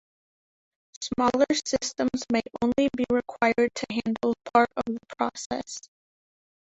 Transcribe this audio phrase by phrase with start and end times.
[0.99, 5.79] Smaller systems may only be required to handle part of the process.